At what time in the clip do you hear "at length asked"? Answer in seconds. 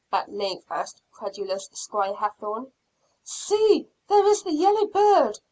0.11-0.99